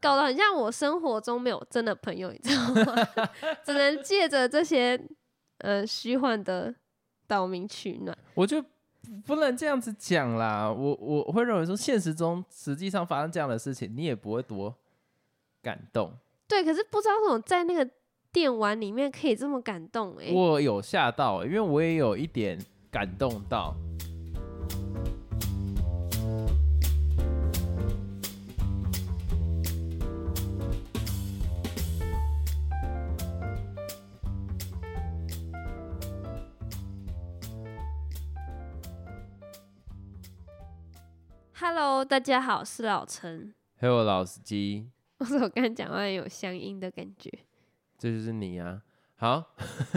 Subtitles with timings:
[0.00, 3.08] 搞得很像我生活中没有真的朋友，你知道吗？
[3.64, 5.00] 只能借着这些
[5.58, 6.74] 呃虚幻的
[7.26, 8.16] 岛民取暖。
[8.34, 8.62] 我就
[9.26, 10.70] 不能这样子讲啦。
[10.70, 14.74] 我我会认为说，现实中实际上发生这样的事情，你也不会多
[15.62, 16.12] 感动。
[16.46, 17.88] 对，可是不知道为什么在那个
[18.32, 22.58] 电玩里面可以这么感动哎、我有吓到、因为我也有一点
[22.90, 23.74] 感动到。
[41.70, 43.52] Hello，大家好，我是老陈。
[43.78, 44.88] Hello，老司机，
[45.20, 47.30] 我怎么刚才讲话有乡音的感觉？
[47.98, 48.82] 这就是你啊。
[49.16, 49.54] 好，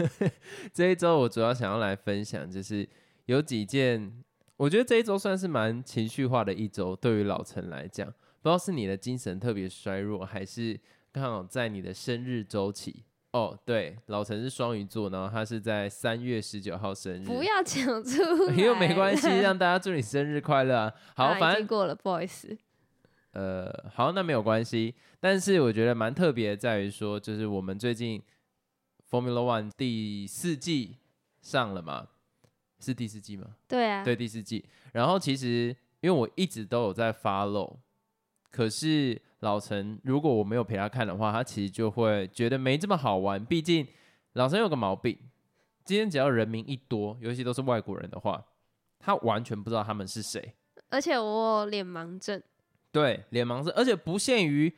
[0.74, 2.86] 这一周我主要想要来分享，就是
[3.24, 4.22] 有几件，
[4.58, 10.78] 我觉得这一周算是蛮情绪化的一周，对于老陈来讲，不知道是你的精神特别衰弱，还是
[11.10, 13.02] 刚好在你的生日周期。
[13.32, 20.94] 哦，对，老陈是双鱼座，然后他是在三月十九号生日，不要讲出 来，因为没关系， 让大家祝你生日快乐啊！
[21.16, 22.54] 好，啊反正经过了，不好意思。
[23.32, 24.94] 呃，好，那没有关系。
[25.18, 28.22] 但是我觉得蛮特别，在于说，就是我们最近
[29.10, 30.98] Formula One 第四季
[31.40, 32.08] 上了嘛，
[32.80, 33.56] 是第四季吗？
[33.66, 34.62] 对啊，对，第四季。
[34.92, 37.78] 然后其实因为我一直都有在 follow，
[38.52, 43.42] 可是老陈如果我没有陪他看的话，他其实就会觉得没这么好玩。
[43.44, 43.84] 毕竟
[44.34, 45.18] 老陈有个毛病，
[45.84, 48.44] 今天只要人名一多，尤其都是外国人的话，
[49.00, 50.54] 他完全不知道他们是谁。
[50.90, 52.40] 而且我有脸盲症，
[52.92, 54.72] 对，脸盲症，而且不限于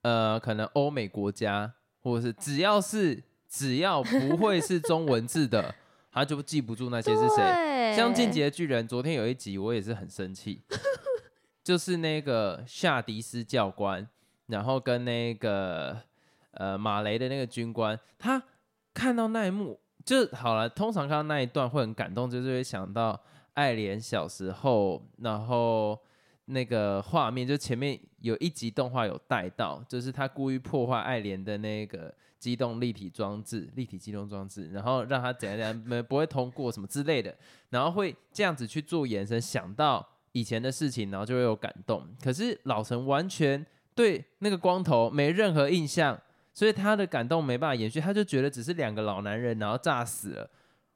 [0.00, 5.74] 呃，可能欧美国家，或者是只要是只要不会是中文字的，
[6.10, 7.72] 他就记不住那些是谁。
[7.94, 10.62] 像《进击的巨人》，昨天有一集我也是很生气，
[11.62, 14.08] 就是那个夏迪斯教官，
[14.46, 15.96] 然后跟那个
[16.52, 18.42] 呃马雷的那个军官，他
[18.92, 20.68] 看到那一幕就好了。
[20.68, 23.18] 通常看到那一段会很感动，就是会想到
[23.54, 25.98] 爱莲小时候，然后
[26.46, 37.32] 那个画面，就前面有一集动画有带到，就是他故意破坏爱莲的那个机动立体装置、立体机动装置，然后让他怎样怎样没不会通过什么之类的，
[37.70, 42.06] 然后会这样子去做延伸，想到以前的事情，然后就会有感动。
[42.22, 46.18] 可是老陈完全对那个光头没任何印象，
[46.52, 50.50] 所以他的感动没办法延续，他就觉得只是两个老男人然后炸死了。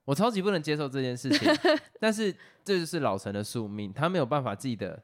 [0.04, 1.52] 我超级不能接受这件事情，
[1.98, 2.32] 但是
[2.64, 5.02] 这就是老陈的宿命，他没有办法记得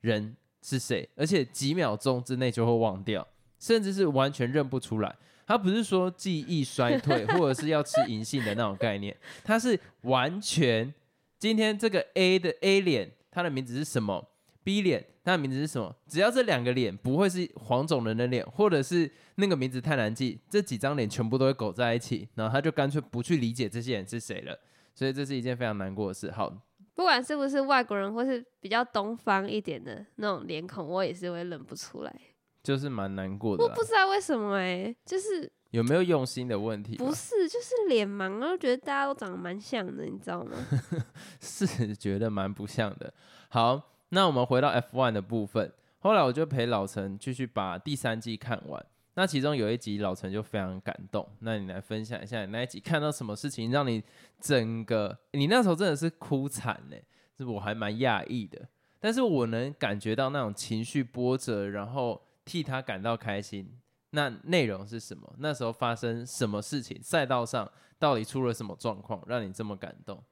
[0.00, 3.26] 人是谁，而且几秒钟之内就会忘掉，
[3.60, 5.14] 甚至是完全认不出来。
[5.46, 10.92] 他不是说记忆衰退， 或者是要吃银杏的那种概念，他是完全
[11.38, 14.24] 今天这个 A 的 A 脸，它的名字是什么
[14.62, 15.94] ？B 脸，他的名字是什么？
[16.06, 24.56] 只要这两个脸不会是黄种人的脸，或者是那个名字太难记，这几张脸全部都会苟在一起，然后他就干脆不去理解这些人是谁了。
[24.94, 26.30] 所以这是一件非常难过的事。
[26.30, 26.48] 好，
[26.94, 32.20] 不管是不是外国人，或是比较东方一点的那种脸孔，我也是会认不出来。
[32.62, 33.82] 就是蛮难过的我不。
[33.82, 36.96] 知道为什么哎、就是有没有用心的问题？
[36.96, 40.52] 不是就是脸盲，然后觉得大家都长得蛮像的，你知道吗？
[41.42, 43.12] 是觉得蛮不像的。
[43.48, 45.72] 好，那我们回到 F1 的部分。
[45.98, 48.86] 后来我就陪老陈继续把第三季看完。
[49.14, 54.00] 那其中有一集老陈就非常感动，那你来分享一下你那一集看到什么事情让你
[54.40, 56.96] 整个你那时候真的是哭惨呢？
[57.36, 58.68] 是我还蛮讶异的，
[59.00, 63.68] 但是我能感觉到那种情绪波折，然后替他感到开心。
[64.14, 65.34] 那内容是什么？
[65.38, 67.02] 那时候发生什么事情？
[67.02, 70.22] 赛道上到底出了什么状况，让你这么感动？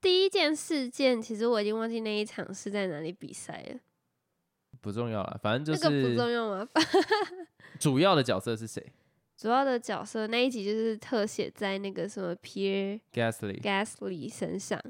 [0.00, 3.80] 第一件事件，其实我已经忘记那一场是在哪里比赛了，
[4.80, 6.68] 不重要了，反正就是那个不重要吗？
[7.78, 8.92] 主要的角色是谁
[9.36, 13.60] 主要的角色那一集就是特写在那个什么 Pierre？Gasly。
[13.60, 14.80] Gasly 身上，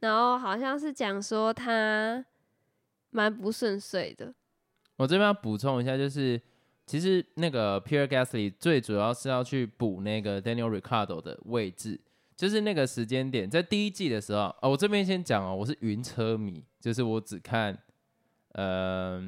[0.00, 2.24] 然后好像是讲说他
[3.10, 4.34] 蛮不顺遂的，
[4.96, 6.40] 我这边要补充一下，就是
[6.90, 12.00] 其实那个 Pierre Gasly 最主要是要去补那个 Daniel r i c a r d o 的位置，
[12.34, 17.78] 就是那个时间点，在第一季的时候啊、我这边先讲哦，我是云车迷，就是我只看
[18.54, 19.22] 呃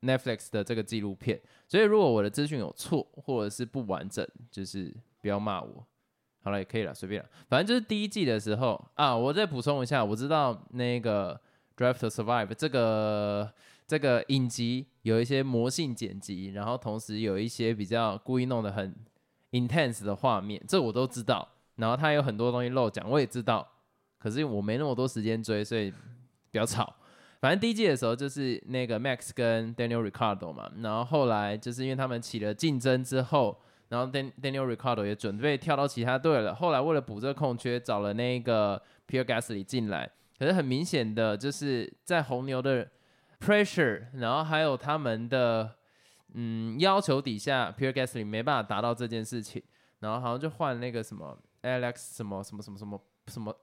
[0.00, 1.38] Netflix 的这个纪录片，
[1.68, 4.90] 所以如果我的资讯有错或者是不完整，就是
[5.20, 5.86] 不要骂我。
[6.42, 7.28] 好了，也可以了，随便了。
[7.50, 11.38] 反正就是第一季的时候啊，我再补充一下，我知道那个
[11.76, 13.52] Drive to Survive 这个
[13.88, 18.94] 这个影集有一些魔性剪辑，然后同时有一些比较故意弄得很
[19.52, 21.48] intense 的画面，这我都知道。
[21.76, 23.66] 然后他有很多东西漏讲，我也知道，
[24.18, 25.90] 可是我没那么多时间追，所以
[26.50, 26.94] 比较吵。
[27.40, 33.56] 反正第一季的时候就是那个 Max 跟 Daniel Ricardo 嘛，然后后来就是因为他们起了竞争之后，
[33.88, 36.54] 然后 Dan Daniel Ricardo 也准备跳到其他队了。
[36.54, 40.10] 后来为了补这个空缺，找了那个 Pierre Gasly 进来。
[40.38, 42.86] 可是很明显的就是在红牛的
[43.40, 45.76] pressure，然后还有他们的
[46.34, 49.62] 嗯要求底下，Pierre Gasly 没办法达到这件事情，
[50.00, 53.56] 然后好像就换那个什么 Alex 什么什么什么什么什么，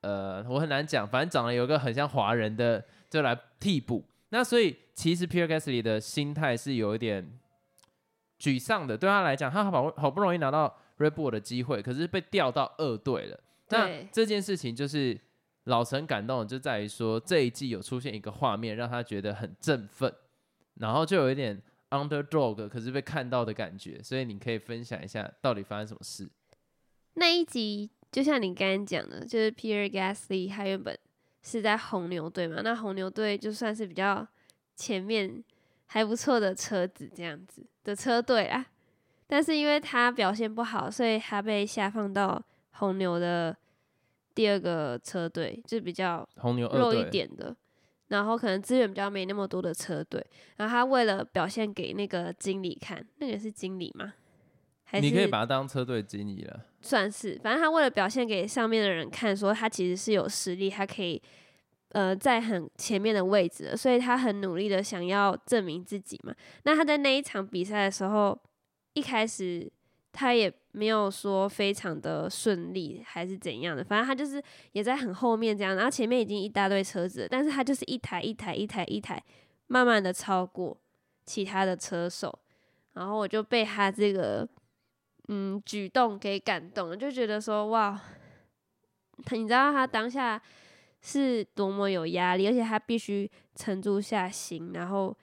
[0.00, 4.04] 呃，我很难讲，反正长得有个很像华人的就来替补。
[4.30, 7.38] 那所以其实 Pierre Gasly 的心态是有一点
[8.38, 13.40] 沮丧的，对他来讲，他好好不容易拿到 Red Bull 的机会，可是被调到二队了。
[13.70, 15.18] 那这件事情就是。
[15.68, 20.10] 老陈感动的就在于说这一季有出现一个画面让他觉得很振奋，
[20.76, 26.26] 然后就有一点 underdog 可是被看到的感觉，所以你可以分享一下到底发生什么事。
[27.14, 30.98] 那一集就像你刚刚讲的，就是 Pierre Gasly 他原本
[31.42, 34.26] 是在红牛队嘛，那红牛队就算是比较
[34.74, 35.44] 前面
[35.84, 38.64] 还不错的车子这样子的车队啊，
[39.26, 43.54] 但是因为他表现不好，所以他被下放到红牛的。
[44.38, 47.56] 第二个车队就比较弱一点的，
[48.06, 50.24] 然后可能资源比较没那么多的车队，
[50.58, 54.14] 然后他为了表现给那个经理看，那个是经理吗？
[54.84, 56.66] 还是你可以把他当车队经理了？
[56.80, 61.20] 算是，反正他为了表现给上面的人看，说他其实是有实力，他可以
[61.88, 66.32] 呃在很前面的位置，所以他很努力的想要证明自己嘛。
[66.62, 68.40] 那他在那一场比赛的时候，
[68.92, 69.68] 一开始。
[70.18, 74.42] 他也没有说非常的顺利还是怎样的，反正他就是
[74.72, 79.22] 也在很后面这样，然后前面已经一大堆车子，但是他就是一台一台一台一台
[79.68, 80.76] 慢慢的超过
[81.24, 82.36] 其他的车手，
[82.94, 84.48] 然后我就被他这个
[85.28, 87.96] 嗯举动给感动了，就觉得说哇，
[89.24, 90.42] 他你知道他当下
[91.00, 95.16] 是多么有压力，而且他必须沉住下心，然后。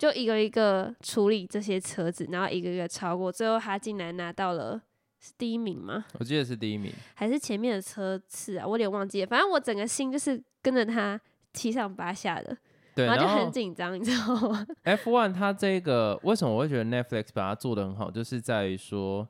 [0.00, 4.80] 就一个一个处理这些车子，然后一个一个超过，最后他竟然拿到了
[5.20, 6.06] 是第一名吗？
[6.18, 8.66] 我记得是第一名，还是前面的车次啊？
[8.66, 9.26] 我有点忘记了。
[9.26, 11.20] 反正我整个心就是跟着他
[11.52, 12.56] 七上八下的，
[12.94, 14.66] 对，然后就很紧张，你知道吗？
[14.84, 19.28] F one 它这个为什么我会觉得 Netflix 把它做的很好，就是在于说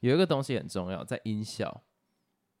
[0.00, 1.84] 有一个东西很重要，在音效，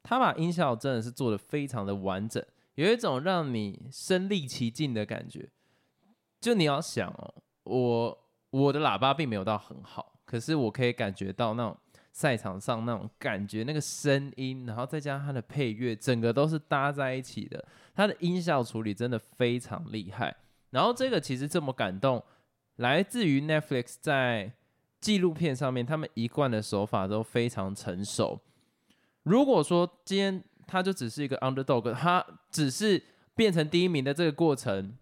[0.04, 2.40] 他把音效真的是做的非常的完整，
[2.76, 5.48] 有一种让你身临其境的感觉。
[6.40, 7.34] 就你要想哦。
[7.68, 8.18] 我
[8.50, 11.76] 我的喇叭并没有到很好，可是我可以感觉到那种
[12.12, 17.62] 赛场上那种感觉，那个声音，然后再加上它的配乐，整个都是搭在一起的。
[17.94, 20.34] 它的音效处理真的非常厉害。
[20.70, 22.24] 然后这个其实这么感动，
[22.76, 24.52] 来自于 Netflix 在
[25.00, 28.40] 纪录片上面，他们一贯的手法都非常成熟。
[29.24, 33.02] 如果说今天他就只是一个 underdog，他只是
[33.34, 34.96] 变成第一名的这个过程。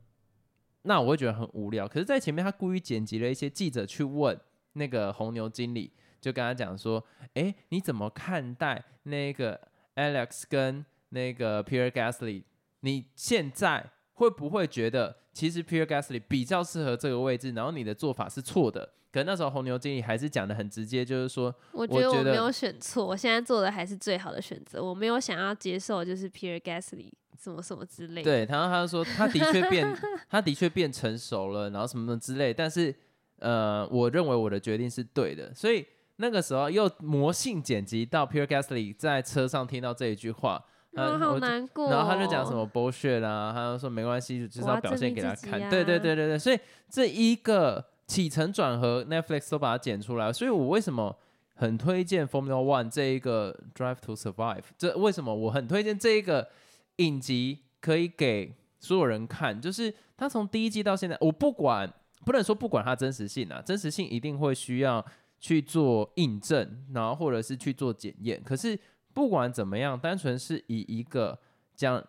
[0.87, 1.87] 那我会觉得很无聊。
[1.89, 4.39] 可是，在前面他故意剪辑了一些记者去问
[4.75, 7.05] 那个红牛经理，就跟他讲说
[7.35, 9.61] ：“哎，你怎么看待那个
[9.97, 12.45] Alex 跟那个 Pierre Gasly？
[12.81, 17.51] 你现在会不会觉得其实 Pierre Gasly 比较适合这个位置？
[17.51, 18.93] 然后你的做法是错的？
[19.13, 24.85] 可那时候红牛经理还是讲的很直接，就是说，我觉得我没有选错，我现在做的还是最好的选择。
[24.85, 29.97] 我没有想要接受就是 Pierre Gasly。”什么什么之类，对，然后他就说，他的确变，
[30.29, 32.95] 他的确变成熟了，然后什么什么之类，但是，
[33.39, 40.65] 呃，我认为我的决定是对的，所以那个时候又魔性剪辑到 Pierre Gasly 在车上听到这一句话，
[40.95, 51.15] 啊，好难过，然后他就讲什么 bullshit 啊，他就说没关系，就是要表现给他看，对对对对对，所以这一个起承转合，Netflix 都把它剪出来，所以我为什么
[51.55, 56.49] 很推荐 Formula One 这一个 Drive to Survive，这为什么我很推荐这一个。
[56.97, 61.93] 影集可以给所有人看，就是他从第一季到现在，我不管
[62.25, 65.05] 不能说不管它真实性啊，真实性一定会需要
[65.39, 68.43] 去做印证，然后或者是去做检验。
[68.43, 68.79] 可是
[69.13, 71.39] 不管怎么样，单纯是以一个
[71.75, 72.03] 讲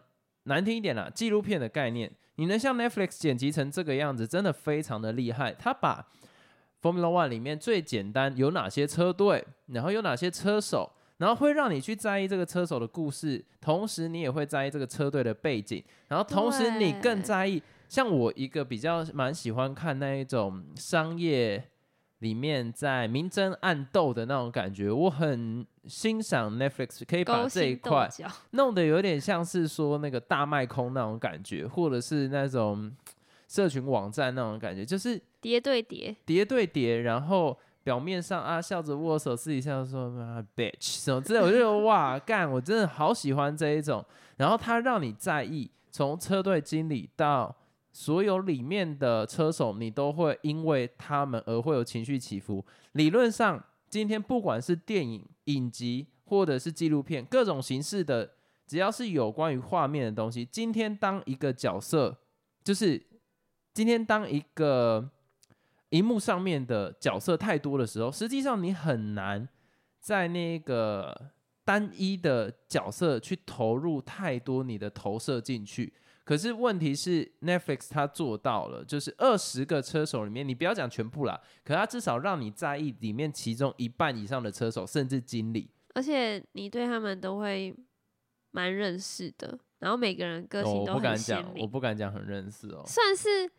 [0.44, 5.54] 难听一点啦，纪录片的概念，你能像 Netflix 剪辑成这个样子，真的非常的厉害。
[5.54, 6.08] 他把
[6.82, 10.94] Formula One 里面最简单有哪些车队，然后有哪些车手。
[11.18, 21.64] 然后会让你去在意这个车手的故事，同时你也会在意这个车队的背景，然后同时你更在意，像我一个比较蛮喜欢看那一种商业
[22.20, 28.08] 里面在明争暗斗的那种感觉，我很欣赏 Netflix 可以把这一块
[28.52, 32.96] 弄得有点像是说那个大卖空那种感觉，或者是那种
[33.48, 37.58] 社群网站那种感觉，就是叠对叠，叠对叠，然后。
[37.88, 44.04] 表面上啊笑着握手，私底下说妈 bitch 什么之类，我就觉得 哇干，我真的好喜欢这一种。
[44.36, 47.56] 然后他让你在意，从车队经理到
[47.94, 52.62] 所有里面的车手，你都会因为他们而会有情绪起伏。
[52.92, 58.30] 理论上，今天不管是电影、影集或者是纪录片，各种形式的，
[58.68, 62.18] 只要是有关于画面的东西，今天当一个角色，
[62.66, 63.02] 就是
[63.74, 65.10] 今天当一个
[65.90, 69.48] 荧幕上面的角色太多的时候，实际上你很难
[70.00, 71.32] 在那个
[71.64, 75.94] 单一的角色去投入太多你的投射进去。
[76.24, 85.72] 可是问题是，Netflix 它做到了，就是二十个车手里面，你不要讲全部啦，可它至少让你在意里面其中一半以上的车手，甚至经理。
[85.94, 87.74] 而且你对他们都会
[88.52, 92.84] 蛮认识的，然后每个人个性都不敢讲，我，不敢讲很认识哦。
[92.86, 93.50] 算是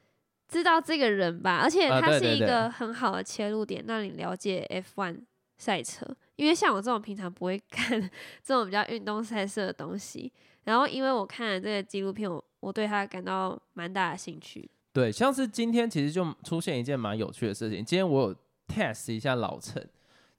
[0.48, 1.58] 知道这个人吧。
[1.62, 5.20] 而且他是一个很好的切入点，让你了解 F1
[5.58, 6.06] 赛车。
[6.36, 8.00] 因为像我这种平常不会 看
[8.42, 10.32] 这种比较运动赛事的东西，
[10.64, 14.70] 然后因为我看了这个纪录片，我我对他感到蛮大的兴趣。
[14.92, 17.84] 对，像是今天其实就出现一件蛮有趣的事情。
[17.84, 18.36] 今天我有
[18.66, 19.88] test 一下老陈，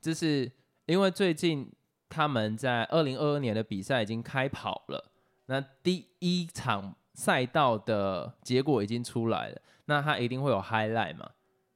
[0.01, 0.51] 就是
[0.85, 1.69] 因为最近
[2.09, 5.11] 他们在二零二二年的比赛已经开跑了，
[5.45, 11.29] 那第一场赛道的结果已经出来了，那它一定会有 highlight 嘛？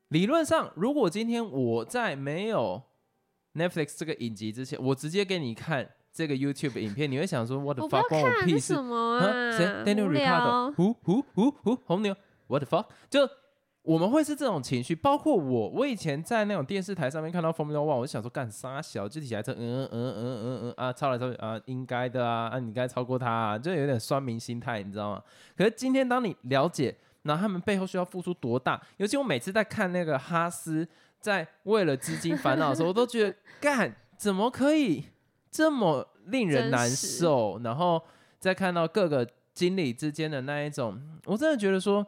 [0.08, 2.82] 理论上，如果今天我在没有
[3.56, 8.82] Netflix 这个影集之前，我直接给你看这个 YouTube 影片，你会想说 What the fuck 关我看屁事是什？
[8.82, 9.58] 么啊啊？
[9.58, 10.16] 谁？Daniel Ricciardo？
[10.16, 10.72] 聊。
[10.72, 12.16] 胡胡胡胡红牛
[12.48, 12.86] ？What the fuck？
[13.10, 13.28] 就
[13.84, 25.22] 我们会是这种情绪，包括我，我以前在那种电视台上面看到 Formula One，我就想说干啥小，就起来车，嗯嗯嗯嗯嗯嗯啊，超来超去啊，应该的啊，啊，你该超过他、啊，就有点酸民心态，你知道吗？
[25.58, 30.88] 可是今天当你了解，那他们背后需要付出多大，尤其我每次在看那个哈斯
[31.20, 35.04] 在为了资金烦恼的时候，我都觉得 干怎么可以
[35.52, 38.02] 这么令人难受，然后
[38.40, 42.06] 再看到各个经理之间的那一种，我真的觉得说，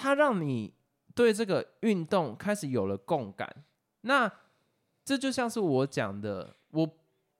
[0.00, 0.72] 他让你
[1.14, 3.54] 对这个运动开始有了共感。
[4.00, 4.32] 那
[5.04, 6.90] 这就像是我讲的，我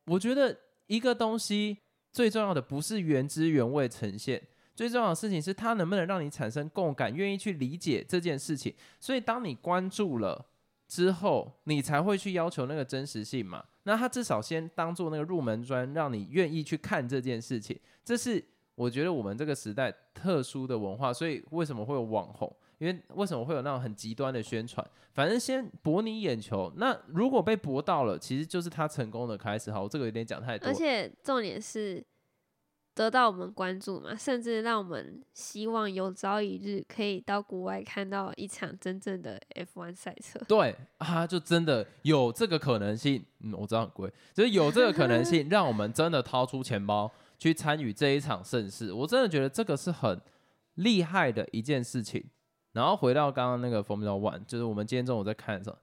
[0.05, 0.55] 我觉得
[0.87, 1.79] 一个东西
[2.13, 4.43] 最重要的不是原汁原味呈现，
[4.75, 8.75] 最重要的事情是它能不能让你产生共感，愿意去理解这件事情。
[8.99, 10.45] 所以当你关注了
[10.87, 13.65] 之后，你才会去要求那个真实性嘛。
[13.85, 17.81] 那他至少先当做那个入门砖，让你愿意去看这件事情。
[18.05, 18.45] 这是
[18.81, 22.51] 我觉得我们这个时代特殊的文化，所以为什么会有网红？
[22.79, 24.83] 因为为什么会有那种很极端的宣传？
[25.13, 29.71] 反正先博你眼球，那如果被博到了，其实就是他成功的开始。
[29.71, 30.73] 好，我这个有点讲太多而。
[30.73, 32.03] 且重点是
[32.95, 39.39] 得到我们关注嘛，甚至让我们希望有朝一日可以到国外看到一场真正的
[39.75, 40.41] F1 赛车。
[40.49, 43.23] 对啊，就真的有这个可能性。
[43.41, 47.11] 嗯，我知道很贵，就是有这个可能性， 让我们真的掏出钱包
[47.41, 48.93] 去参与这一场盛事。
[48.93, 50.21] 我真的觉得这个是很
[50.75, 52.25] 厉害的一件事情。
[52.73, 55.77] 然后回到刚刚那个 Formula One，就是我们今天中午在看的时候，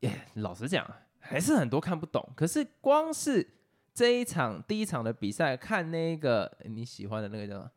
[0.00, 2.24] 耶，老实讲还是很多看不懂。
[2.36, 3.44] 可是光是
[3.92, 7.68] 这一场第一场的比赛，看那个你喜欢的那个叫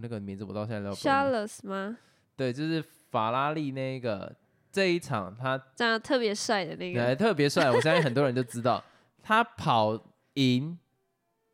[0.00, 1.98] 那个名字，我到现在都不知道 Charles 吗？
[2.34, 4.34] 对，就是法拉利那个
[4.70, 8.82] 这一场他长得特别帅的那呃，个，特别帅，我相信很多人就知道，
[9.22, 10.02] 他跑
[10.34, 10.78] 赢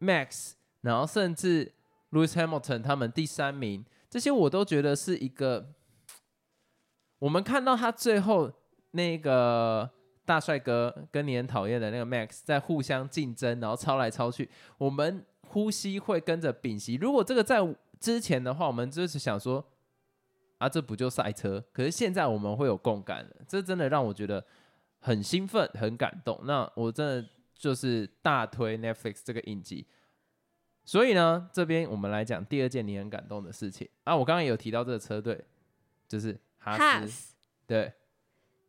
[0.00, 1.73] Max，然后甚至
[2.11, 5.75] Lewis Hamilton 他们第三名，这些我都觉得是一个，
[7.19, 8.52] 我们看到他最后
[8.93, 9.90] 那个
[10.25, 16.95] 大帅哥跟你很讨厌的那个 Max 在互相竞争，然后超来超去，我们呼吸会跟着屏息。
[16.95, 17.59] 如果这个在
[17.99, 19.64] 之前的话，我们就是想说。
[20.59, 21.64] 啊，这不就赛车？
[21.73, 24.45] 可是现在我们会有共感了，这真的让我觉得
[24.99, 26.37] 很兴奋、很感动。
[26.43, 27.28] 那我真的
[27.59, 29.87] 就是大推 Netflix 这个影集。
[30.85, 34.17] 所以呢，这边我们来讲第二件你很感动的事情啊。
[34.17, 35.45] 我刚刚也有提到这个车队，
[36.09, 36.83] 就是哈斯。
[36.83, 37.31] Haas。
[37.67, 37.93] 对，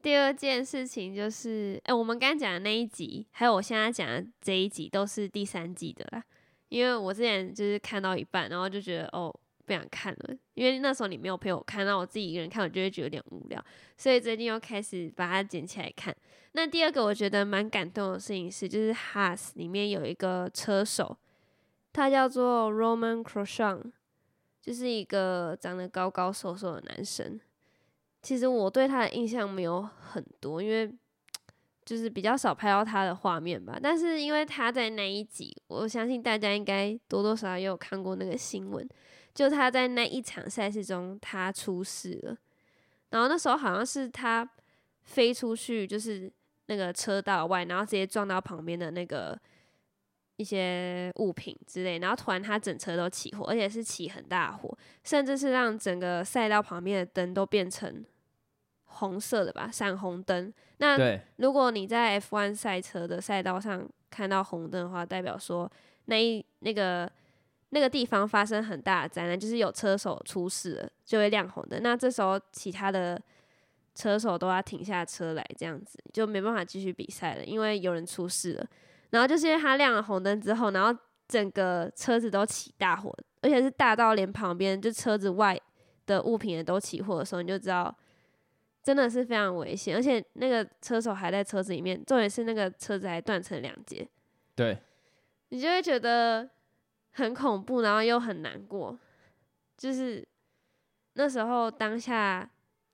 [0.01, 6.21] 第二件事情就是，哎、我们刚刚讲的那一集，还有我现在讲的这一集，都是第三季的啦。
[6.67, 9.33] 因为我之前就是看到一半，然后就觉得哦
[9.69, 13.63] 不想看了，因为那时候你没有陪我看，那我自己一个人看，我就会觉得有点无聊，
[13.95, 16.15] 所以最近又开始把它捡起来看。
[16.53, 21.15] 那第二个我觉得蛮感动的事情是，就是 Has 里面有一个车手，
[21.93, 23.91] 他叫做 Roman Grosjean，
[24.59, 27.39] 就是一个长得高高瘦瘦的男生。
[28.23, 30.91] 其实我对他的印象没有很多，因为
[31.85, 33.79] 就是比较少拍到他的画面吧。
[33.81, 38.87] 但是因为他在那一集，我相信大家应该多多少少也有看过那个新闻，
[39.39, 42.37] 就他在那一场赛事中他出事了，
[43.11, 44.45] 然后那时候好像是他
[45.03, 46.29] 飞出去，就是
[46.65, 49.39] 那个车道外，然后直接撞到旁边的那个
[50.35, 58.03] 一些物品之类，然后突然他整车都起火，而且是起很大火，甚至是让整个赛道旁边的灯都变成
[58.83, 60.53] 红色的吧，闪红灯。
[60.79, 65.71] 那如果你在 F1 赛车的赛道上看到红灯的话，代表说
[66.07, 67.09] 那一那个
[67.71, 71.81] 那个地方发生很大的灾难，就是有车手出事了，就会亮红灯。
[71.83, 73.21] 那这时候其他的
[73.93, 78.65] 车手都要停下车来，这样子就没办法继续比赛了，因为有人出事了。
[79.11, 85.59] 然后就是因为他亮了红灯之后，然后整个车子都起大火，而且是大到连旁边就车子外
[86.05, 87.95] 的物品也都起火的时候，你就知道
[88.81, 89.95] 真的是非常危险。
[89.95, 94.07] 而且那个车手还在车子里面，重点是那个车子还断成两截，
[94.55, 94.77] 对，
[95.49, 96.49] 你就会觉得
[97.11, 98.97] 很恐怖，然后又很难过。
[99.77, 100.25] 就是
[101.13, 102.49] 那时候当下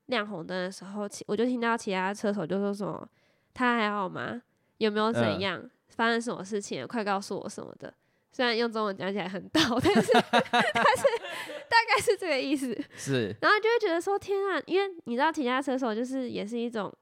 [0.08, 3.08] 亮红灯的时候，其我就听到其他车手就说什么
[3.54, 4.42] ：“他还好吗？
[4.78, 5.70] 有没有怎嗯样？
[5.90, 6.88] 发生什么事情了？
[6.88, 7.94] 快告诉我什么的。”
[8.32, 11.04] 虽然用中文讲起来很倒，但是 但是
[11.70, 12.68] 大概是这个意思。
[12.98, 16.94] 是 然后就会觉得说：“天啊！”因为你知道，其他车手就是也是一种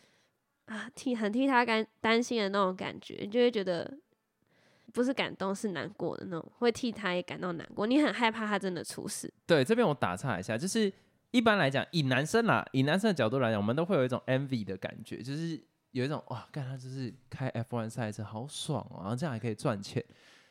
[0.66, 3.92] 啊替很替他担担心的那种感觉，你就会觉得
[4.92, 7.86] 不是感动是难过的那种，会替他也感到难过。
[7.86, 10.92] 你很害怕他真的出事，对，这边我打岔一下，就是
[11.30, 20.04] 一般来讲，以男生啦，以男生的角度来讲，我们都会有一种 envy 的感觉，就是有一种哇，干他就是开 F1 赛车好爽哦，然后这样还可以赚钱。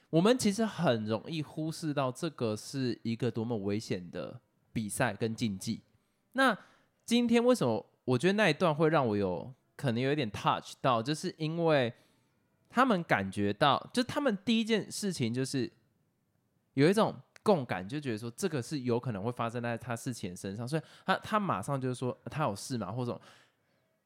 [0.10, 4.39] 我们其实很容易忽视到这个是一个多么危险的
[4.72, 5.82] 比赛跟竞技。
[6.32, 6.58] 那
[7.06, 11.94] 今天为什么我觉得那一段会让我有可能有一点 touch 到，就是因为
[12.69, 15.71] 他们感觉到，就他们第一件事情就是
[16.74, 23.19] 有一种共感，就觉得说这个是有可能会发生在他事情身上，所以他他马上就是说他有事嘛，或者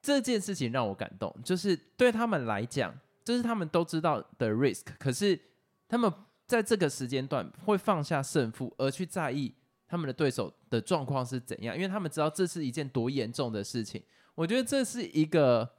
[0.02, 5.40] 这件事情让我感动，就是对他们来讲，这是他们都知道的 risk，可是
[5.88, 6.12] 他们
[6.46, 9.54] 在这个时间段会放下胜负，而去在意
[9.88, 14.02] 他们的对手的状况是怎样，因为他们知道这是一件多严重的事情。
[14.36, 15.70] 我觉得这是一个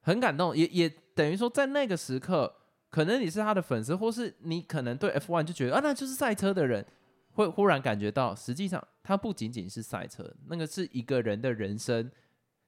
[0.00, 0.88] 很感动，也也
[1.18, 2.54] 等于说在那个时刻，
[2.90, 6.86] 可能你是他的粉丝，或是你可能对 F1 就觉得啊，那就是赛车的人，
[7.32, 12.08] 会忽然感觉到，实际上他不仅仅是赛车，那个是一个人的人生。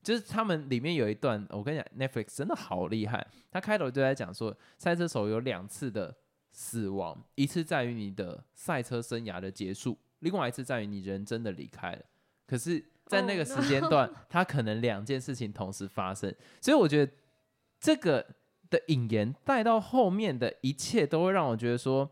[0.03, 3.25] 就是他们里面有一段，我跟你讲，Netflix 真的好厉害。
[3.53, 6.17] 他开头就在讲说，赛车手有两次的
[6.51, 12.03] 死亡，一次在于你的赛车生涯的结束，另外一次在于你人真的离开了。
[12.49, 17.13] 可是，在那个 Oh, 时间段，他可能两件事情同时发生，所以我觉得
[17.79, 18.27] 这个
[18.71, 22.09] 的引言带到后面的一切，都会让我觉得说，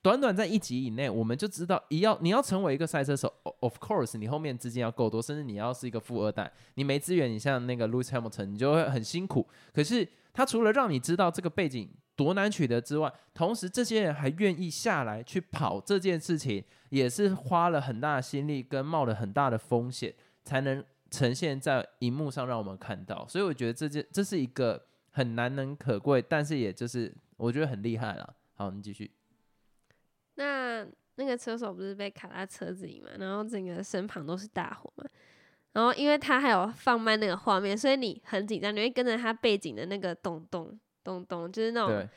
[0.00, 9.46] 短短在一集以内，我们就知道，一要你要成为一个赛车手 o-，of course，你后面资金要够多，甚至你要是一个富二代，你没资源，你像那个 Lewis Hamilton，你就会很辛苦。
[9.74, 23.26] 可是他除了让你知道这个背景多难取得之外，同时这些人还愿意下来去跑这件事情，也是花了很大的心力跟冒了很大的风险，才能呈现在荧幕上让我们看到。
[23.28, 28.36] 所以我觉得这件这是一个很难能可贵，但是也就是我觉得很厉害了。
[28.54, 29.10] 好，你继续。
[30.34, 35.04] 那那个车手不是被卡在车子里嘛，然后整个身旁都是大火嘛，
[35.72, 42.08] 然后因为他还有放慢那个画面，所以你很紧张，你会跟着他背景的那个咚咚咚咚，就是那种，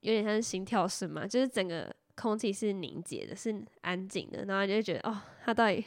[0.00, 5.84] 有点像是心跳声嘛，就是整个空气是凝结的，是安静的，然后你就会觉得哦，他到底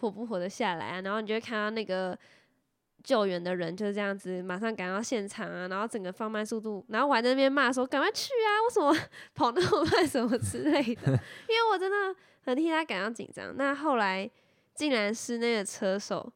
[0.00, 1.00] 活不活得下来啊？
[1.02, 2.18] 然后你就会看到那个
[3.02, 11.12] 救援的人就是这样子，马上赶到现场啊，然后整个放慢速度，然后我还在那边骂说赶快去啊，为什么跑那么慢什么之类的，
[11.48, 13.56] 因为我真的很替他感到紧张。
[13.56, 14.30] 那后来
[14.74, 16.32] 竟然是那个车手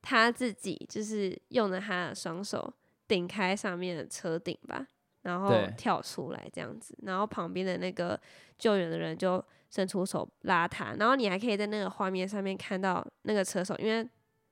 [0.00, 2.72] 他自己就是用了他的双手
[3.06, 4.86] 顶开上面的车顶吧，
[5.22, 8.18] 然后跳出来这样子，然后旁边的那个
[8.58, 14.08] 救援的人就伸出手拉他，然后你还可以在那个画面上面看到那个车手，因为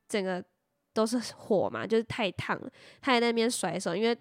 [0.08, 0.42] 整个
[0.92, 4.16] 都是火嘛，就是太烫了，他还在那边甩手，因为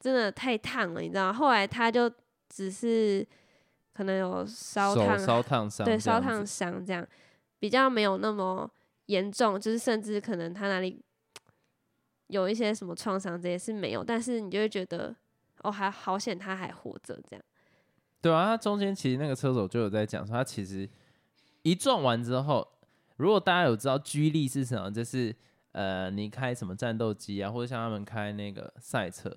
[0.00, 1.32] 真的太烫了，你知道吗？
[1.32, 2.10] 后来他就
[2.48, 3.26] 只是
[3.92, 7.06] 可能有烧烫，烧烫伤，对，烧烫伤这样，
[7.58, 8.70] 比较没有那么
[9.06, 11.02] 严重，就是甚至可能他哪里
[12.28, 15.14] 有一些什么创伤，这些是没有，但是你就会觉得
[15.62, 17.44] 哦，还好险他还活着这样。
[18.20, 20.88] 对啊，他中间其实那个车手就有在讲说，他其实
[21.62, 22.66] 一撞完之后，
[23.16, 25.34] 如果大家有知道居力是什么，就是
[25.74, 29.36] 呃，你开什么战斗机啊，或者像他们开那个赛车，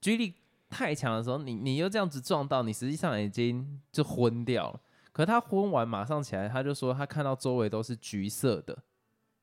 [0.00, 0.34] 居力
[0.70, 4.80] 太强的时候，你你又这样子撞到，你实际上已经就昏掉了。
[5.12, 8.76] 可他昏完马上起来，他就说他看到周围都是橘色的，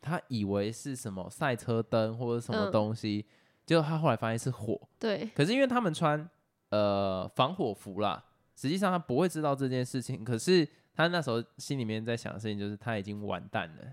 [0.02, 3.26] 他以为是什么赛车灯或者什么嗯东西，
[3.66, 4.80] 结果他后来发现是火。
[4.98, 6.28] 对，可是因为他们穿
[6.70, 8.24] 呃防火服啦。
[8.56, 13.84] 实际上他不会知道这件事情，可是他那时候心里面在想的事情就是他已经完蛋了，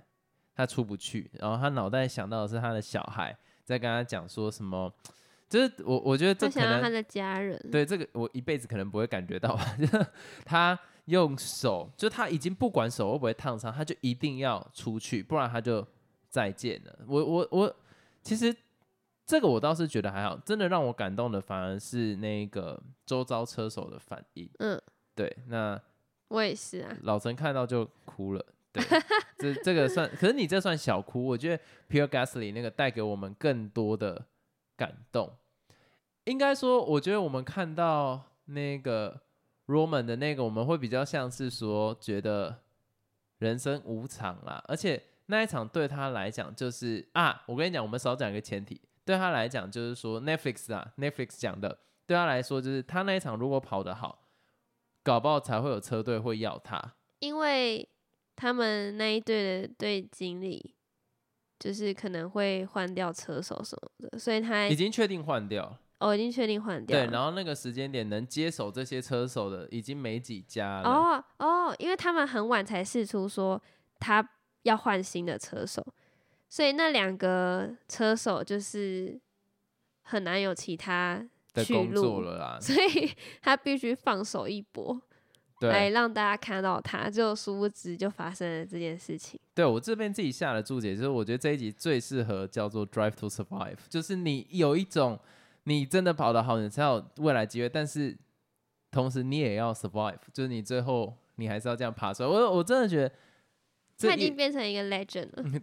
[0.55, 1.31] 他出不去。
[1.35, 4.93] 然后他脑袋想到的是他的小孩在跟他讲说什么，
[5.49, 9.77] 就是我我觉得这可能他想他的家人，对这个我一辈子可能不会感觉到吧，
[10.45, 15.87] 他用手，就他已经不管手会不会烫伤，他就一定要出去，不然他就
[16.29, 16.99] 再见了。
[17.07, 17.77] 我我我
[18.23, 18.55] 其实。
[19.25, 24.51] 这个我倒是觉得还好，真的让我感动的反而是那个周遭车手的反应。
[24.59, 24.79] 嗯，
[25.15, 25.81] 对，那
[26.29, 26.95] 我也是啊。
[27.03, 28.45] 老陈看到就哭了。
[28.73, 28.83] 对，
[29.39, 31.25] 这这个算，可是你这算小哭。
[31.27, 34.27] 我觉得 Pierre Gasly 那个带给我们更多的
[34.77, 35.31] 感动。
[36.25, 39.21] 应该说，我觉得我们看到那个
[39.67, 42.63] Roman 的那个，我们会比较像是说，觉得
[43.39, 44.63] 人生无常啦。
[44.69, 48.81] 而且那一场对他来讲，就是啊，我跟你讲，我们少讲一个前提。
[49.05, 54.27] 对他来讲，就是说 Netflix 啊，Netflix 讲的，对他来说就是他那一场如果跑得好，
[55.03, 57.89] 搞不好才会有车队会要他，因为
[58.37, 60.75] 他们那一队的队经理
[61.59, 73.63] 就是可能会换掉车手什么的，所以他已经确定换掉，哦，已经确定换掉，对，然后那个时间点能接手这些车手的已经没几家了，哦哦，因为他们很晚才试出说
[73.99, 74.29] 他
[74.63, 75.85] 要换新的车手。
[76.49, 79.19] 所以那两个车手就是
[80.03, 85.01] 很难有其他的工作了啦，所以 他必须放手一搏，
[85.69, 89.39] 来让大家看到他，就殊不知就发生了这件事情。
[89.55, 95.19] 对我这边自己下的注解，就是我觉得这一集最适合叫做 Drive to Survive，就是你有一种
[95.65, 98.17] 你真的跑得好，你才有未来机会，但是
[98.91, 102.29] 同时你也要 survive，就是你最后你还是要这样爬出来。
[102.29, 103.13] 我我真的觉得
[103.99, 105.61] 他已经变成一个 legend 了。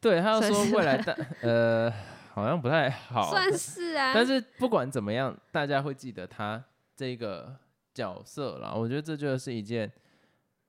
[0.00, 1.92] 对他要说未来的呃，
[2.32, 4.12] 好像不太好，算是啊。
[4.14, 6.62] 但是不管怎么样，大家会记得他
[6.94, 7.56] 这个
[7.96, 8.74] 角色啦。
[8.74, 9.90] 我觉得这就是一件，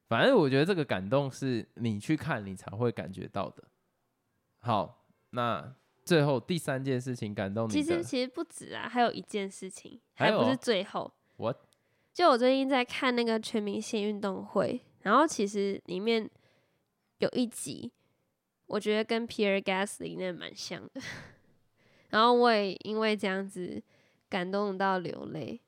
[0.08, 3.64] 反正我觉得这个感动是你去看你才会感觉到的。
[4.60, 11.12] 好，那最后第三件事情感动你，其实其实不止啊，还有一件事情，还不是最后。
[11.36, 11.54] 我
[12.14, 16.30] 就我最近在看那个全明星运动会，然后其实里面
[17.18, 17.92] 有一集。
[18.68, 21.00] 我觉得跟 Pierre Gasly 那蛮像的，
[22.12, 23.82] 然后我也因为这样子
[24.28, 25.62] 感动到流泪。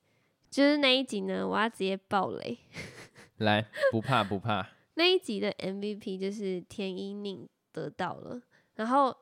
[0.49, 2.57] 就是那一集呢，我要直接爆雷。
[3.37, 4.67] 来，不怕不怕。
[4.95, 8.41] 那一集的 MVP 就是田一宁得到了。
[8.75, 9.15] 然后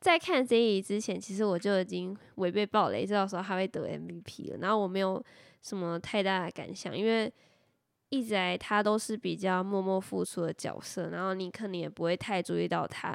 [0.00, 4.58] 在看这一集之前，其实我就已经违背暴雷，知道说他会得 MVP 了。
[4.58, 5.24] 然后我没有
[5.62, 7.32] 什么太大的感想，因为。
[8.08, 13.12] 一直来，他都是比较默默付出的角色，然后你可能也不会太注意到他。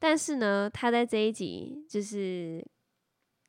[0.00, 2.60] 但是呢，他在这一集就是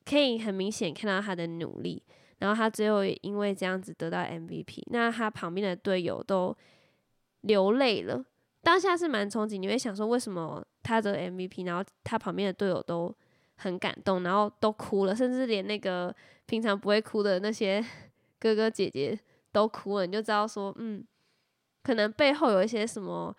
[0.06, 2.04] 可以很明显看到他的努力，
[2.40, 4.84] 然后他最后也因为这样子得到 MVP。
[4.88, 6.56] 那他旁边的队友都
[7.42, 8.24] 流泪了，
[8.62, 13.14] 当下是蛮憧憬，你会想说为什么他得 MVP，然后他旁边的队友都
[13.58, 17.84] 很感动，然后都哭了，甚至连那个平常不会哭的那些
[18.40, 19.20] 哥哥姐姐。
[19.56, 21.02] 都哭了，你就知道说，嗯，
[21.82, 23.34] 可能背后有一些什么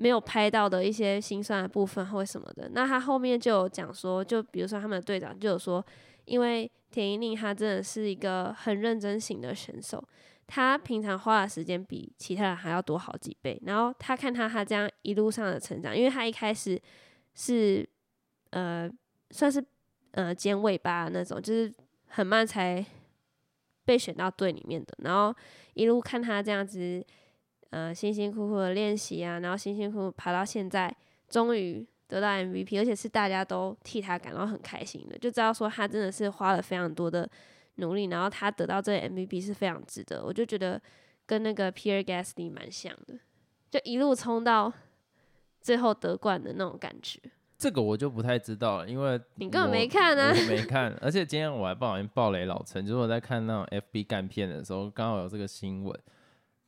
[0.00, 2.70] 没有拍到的一些心酸的部分或什么的。
[2.72, 5.84] 那他后面就有讲说，就比如说他们的队长就有说，
[6.24, 10.02] 因为田一宁他真的是一个很认真型的选手，
[10.46, 13.60] 他平常花的时间比其他人还要多好几倍。
[13.66, 16.80] 然后他看他他这样一路上的成长，因为他一开始
[17.34, 17.86] 是
[18.50, 18.90] 呃
[19.30, 19.62] 算是
[20.12, 21.72] 呃尖尾巴那种，就是
[22.06, 22.84] 很慢才。
[23.82, 25.34] 被选到队里面的，然后
[25.74, 27.04] 一路看他这样子，
[27.70, 30.94] 呃，辛辛苦苦的练习啊，然后辛辛苦苦爬到现在，
[31.28, 37.28] 终于得到 MVP，而且是大家都替他感到很开心的，就知道说他真的是花了非常多的
[37.76, 40.24] 努力，然后他得到这个 MVP 是非常值得。
[40.24, 40.80] 我就觉得
[41.26, 43.14] 跟那个 Pierre Gasly 蛮像的，
[43.70, 44.72] 就一路冲到
[45.60, 47.20] 最后得冠的那种感觉。
[47.56, 50.92] 这个我就不太知道了，因为你根本没看啊，没看。
[51.00, 55.96] 而且今天我还不小心爆雷老陈，就是我在看那种 FB 干片的时候，刚好有这个新闻。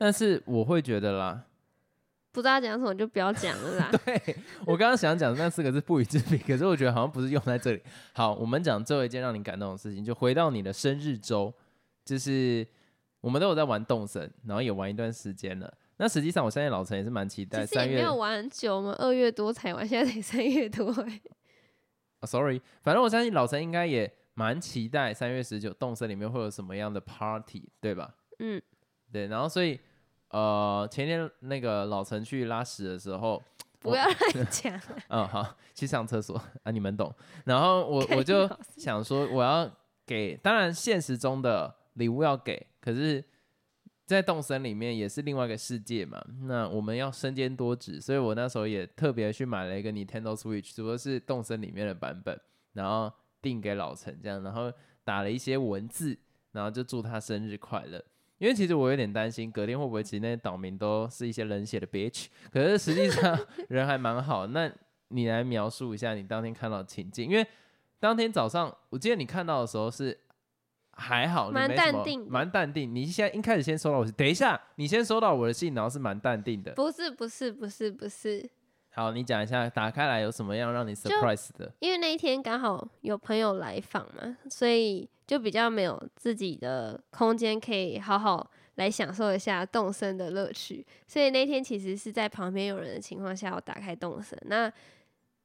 [0.03, 1.45] 但是我会觉得啦，
[2.33, 3.89] 不知道讲什么就不要讲了啦。
[4.05, 4.37] 对
[4.67, 7.81] 我刚刚想讲的那四个字不予置评，可是我觉得好像不是用在这里。
[8.13, 11.55] 好，我们讲最后一件让你感动的事情，就回到你的生日周，
[12.05, 12.67] 就是
[13.21, 15.73] 我们都有在玩动森，然后也玩一段时间了。
[15.99, 17.65] 那实际上，我相信老陈也是蛮期待。
[17.65, 18.97] 三月没有玩很久吗？
[18.99, 21.21] 二月多才玩，现在才三月多哎。
[22.27, 28.17] Sorry，反正我相信老陈应该也蛮期待三月十九动森里面会有什么样的 Party，对吧？
[28.41, 28.61] 嗯，
[29.13, 29.29] 对。
[29.29, 29.79] 然后所以，
[30.33, 33.43] 呃，前天那个老陈去拉屎的时候，
[33.79, 34.81] 不要乱讲。
[35.09, 37.15] 嗯，好，去上厕所啊，你们懂。
[37.45, 39.71] 然后我我就想说，我 要
[40.07, 43.23] 给，当然现实中的礼物要给，可是，
[44.07, 46.23] 在动森里面也是另外一个世界嘛。
[46.45, 52.41] 那我们要身兼多职，所以我那时候也特别去买了一个 Nintendo Switch，只不过是动森里面的版本，
[52.73, 54.73] 然后订给老陈这样，然后
[55.05, 56.19] 打了一些文字，
[56.53, 58.03] 然后就祝他生日快乐。
[58.43, 63.39] 因为其实我有点担心，隔天会不会其实那些岛民都是一些冷血的 bitch，可是实际上
[63.71, 64.49] 人还蛮好。
[64.49, 64.69] 那
[65.11, 67.47] 你来描述一下你当天看到的情境，因为
[68.01, 70.19] 当天早上我记得你看到的时候是
[70.91, 72.93] 还好，蛮淡定，蛮淡定。
[72.93, 76.73] 你现在一开始先收到我，等一下你先收到我的信，然后是蛮淡定的。
[76.73, 78.51] 不是不是不是不是。
[78.95, 81.73] 好，你讲一下打开来有什么样让你 surprise 的？
[81.81, 85.09] 因为那一天刚好有朋友来访嘛，所以。
[85.25, 90.85] 就比较没有自己的空间，可以好好来享受一下动身的乐趣。
[91.07, 94.39] 所以那天其实是在旁边有人的情况下，我打开动身。
[94.43, 94.71] 那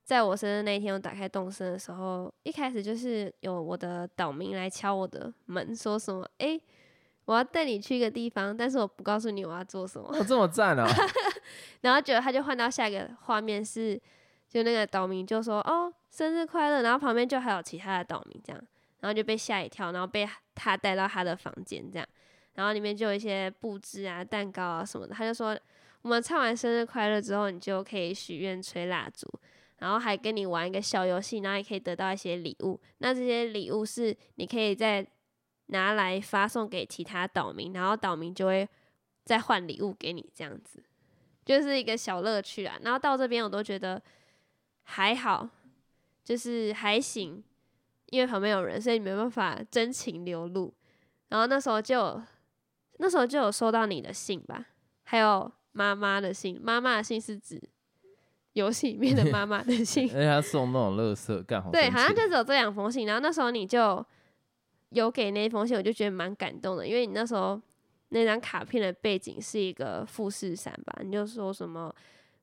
[0.03, 6.59] 在我生日那一天，我打开动身的时候，一开始就是有我的岛民来敲我的门，说什么：“哎，
[7.23, 10.85] 我要带你去一个地方，但是我不告诉你我要做什么。”这么赞啊！
[11.81, 13.99] 然后觉得他就换到下一个画面是，
[14.47, 18.61] 就那个岛民就说：“哦，生日快乐！”然后旁边就还有其他的岛民这样。
[18.99, 22.07] 然后就被吓一跳，然后被他带到他的房间，这样，
[22.55, 25.13] 然后里面就有一些布置啊、蛋糕啊什么的。
[25.13, 25.55] 他就说，
[26.01, 29.31] 我们唱完生日快乐之后，你就可以许愿、吹蜡烛，
[29.77, 32.81] 然后还跟你玩一个小游戏，然后也可以得到一些礼物。
[32.97, 35.05] 那这些礼物是你可以再
[35.67, 38.67] 拿来发送给其他岛民，然后岛民就会
[39.23, 40.83] 再换礼物给你，这样子
[41.47, 42.77] 就是一个小乐趣啊。
[42.83, 43.99] 然后到这边我都觉得
[44.83, 45.49] 还好，
[46.23, 47.43] 就是还行。
[48.09, 50.73] 因为旁边有人，所以没办法真情流露。
[51.27, 52.21] 然后那时候就，
[52.99, 54.65] 那时候就有收到你的信吧，
[55.03, 56.57] 还有妈妈的信。
[56.63, 57.61] 妈妈的信是指
[58.53, 60.05] 游戏里面的妈妈的 信。
[60.05, 61.69] 而且他送那种乐色，干好。
[61.69, 63.05] 对，好像就只有这两封信。
[63.05, 64.05] 然后那时候你就
[64.91, 67.61] 有给那封信，我就觉得蛮感动的，因为你那时候
[68.09, 71.93] 那张卡片的背景是一个富士山吧，你就说什么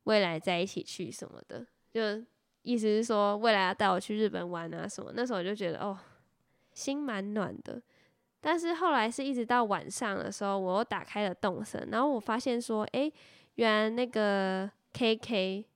[0.05, 2.25] 未来在一起去什么的，就。
[2.67, 5.13] 意思是说，未来要带我去日本玩啊什么？
[5.15, 5.99] 那时候我就觉得哦，
[6.73, 7.79] 心蛮暖的。
[8.41, 13.13] 但是后来是一直到晚上的时候，我又打开了动森，然后我发现说，哎，
[13.57, 15.67] 原来那个 K K，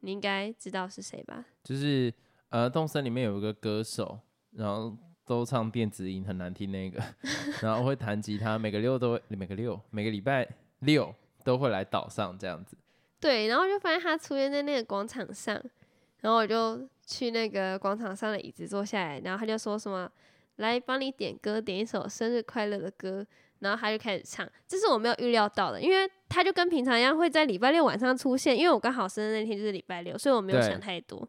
[0.00, 1.44] 你应该知道是谁吧？
[1.62, 2.12] 就是
[2.48, 4.18] 呃，动森里面有一个歌手，
[4.50, 7.02] 然后都唱电子音，很难听那个，
[7.60, 12.76] 然后会弹吉他，每个六都会，每个六，每个礼拜六都会来岛上这样子。
[13.20, 15.60] 对，然后就发现他出现在那个广场上。
[16.22, 20.10] 然后我就去那个广场上的椅子坐下来，然后他就说什么
[20.56, 23.24] 来帮你点歌，点一首生日快乐的歌，
[23.60, 31.28] 然后他就开始唱，这是我没有预料到的，因为他就跟平常一样会在礼拜六晚上出现，因为我刚好生日那天就是礼拜六，所以我没有想太多。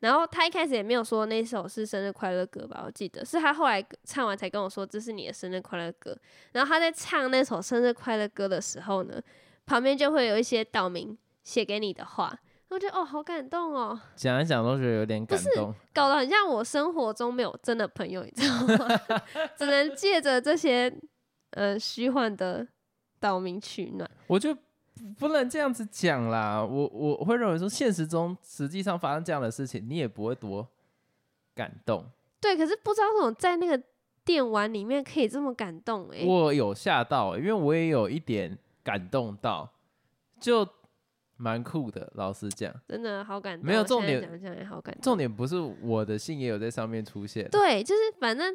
[0.00, 6.16] 然后他一开始也没有说那首是生日快乐歌吧，我记得是他后来唱完才跟我说这是你的生日快乐歌。
[6.52, 9.20] 然后他在唱那首生日快乐歌的时候呢，
[9.66, 12.38] 旁边就会有一些岛民写给你的话。
[12.70, 14.00] 我觉得哦，好感动哦！
[14.14, 19.00] 讲一讲都觉得有点感动，搞得很像我生活中没有真的朋友，你知道吗？
[19.58, 20.92] 只能借着这些
[21.50, 22.64] 呃虚幻的
[23.18, 24.08] 岛民取暖。
[24.28, 24.56] 我就
[25.18, 30.66] 不能这样子讲啦，我我会认为说，现实中实际上发生这样的事情，你也不会多
[31.54, 32.04] 感动。
[32.40, 33.82] 对，可是不知道为什么在那个
[34.24, 39.70] 电玩里面可以这么感动哎，我有吓到，因为我也有一点感动到，
[40.40, 40.66] 就。
[41.42, 43.66] 蛮酷的，老实讲，真的好感动。
[43.66, 45.00] 没有重点，讲讲也好感动。
[45.00, 47.48] 重点不是我的信也有在上面出现。
[47.48, 48.54] 对，就是反正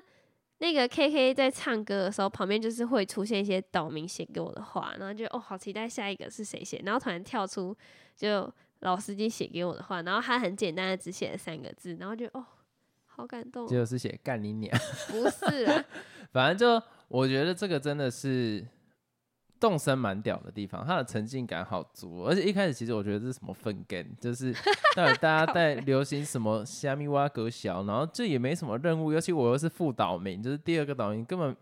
[0.59, 6.81] 那个 K K 在唱歌的时候，旁边就是会出现一些岛民写给我的话，然后就哦，好期待下一个是谁写。
[6.85, 7.75] 然后突然跳出
[8.15, 12.45] 就老司机写给我的话，然后他很简单的只写了三个字，然后就哦，
[13.05, 13.67] 好感动。
[13.67, 14.77] 就是写干你娘。
[15.09, 15.85] 不是，
[16.31, 18.65] 反正就我觉得这个真的是。
[19.59, 24.53] 动身蛮屌的地方，它的沉浸感好足，而且一开始其实我觉得这是什么粪根，就是
[24.95, 31.55] 到底大家 在流行什么虾米蛙格小，然后这也没什么任务，尤其我又是副岛民，就是第二个岛民，根本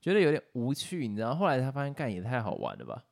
[0.00, 1.34] 觉得有点无趣，你知道？
[1.34, 3.04] 后来才发现干也太好玩了吧？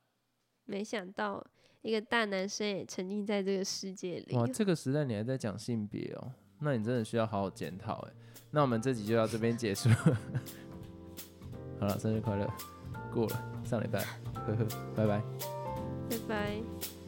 [0.65, 1.45] 没想到
[1.83, 4.37] 一个大男生也沉浸在这个世界里。
[4.37, 6.33] 哇，这个时代你还在讲性别哦？
[6.61, 8.13] 那你真的需要好好检讨哎。
[8.53, 9.89] 那我们这集就到这边结束，
[11.81, 12.49] 好了，生日快乐！
[13.13, 14.01] 过了上礼拜，
[14.35, 15.23] 呵呵，拜拜，
[16.11, 17.02] 拜拜。